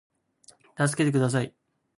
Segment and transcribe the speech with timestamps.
[0.73, 1.53] たすけてください